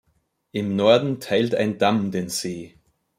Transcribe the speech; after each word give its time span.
Im 0.51 0.75
Norden 0.75 1.19
teilt 1.19 1.53
ein 1.53 1.77
Damm 1.77 2.09
den 2.09 2.27
See. 2.27 2.73